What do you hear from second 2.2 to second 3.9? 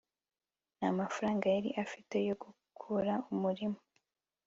yo kugura umurima